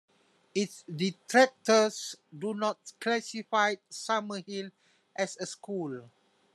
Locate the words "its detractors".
0.55-2.15